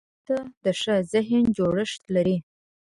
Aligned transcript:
ځغاسته 0.25 0.35
د 0.63 0.65
ښه 0.79 0.95
ذهن 1.11 1.43
جوړښت 1.57 2.01
لري 2.15 2.37